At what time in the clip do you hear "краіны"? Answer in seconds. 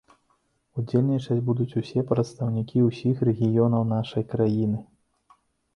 4.35-4.79